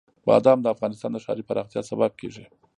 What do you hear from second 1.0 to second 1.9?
د ښاري پراختیا